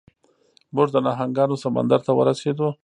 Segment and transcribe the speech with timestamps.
[0.75, 2.67] موږ د نهنګانو سمندر ته ورسیدو.